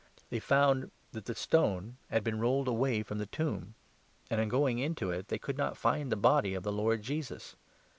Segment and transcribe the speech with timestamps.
[0.31, 3.75] They found that 2 the stone had been rolled away from the tomb;
[4.31, 7.03] and, on going 3 into it, they could not find the body [of the Lord
[7.03, 7.55] Jesus].